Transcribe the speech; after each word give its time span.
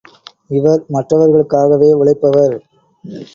இவர் 0.49 0.81
மற்றவர்களுக்காகவே 0.89 1.89
உழைப்பவர். 1.93 2.55